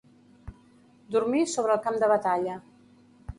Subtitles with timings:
[1.15, 2.57] Dormir sobre el camp de batalla.